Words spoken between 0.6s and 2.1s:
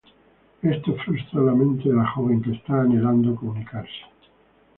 Esto frustra la mente de la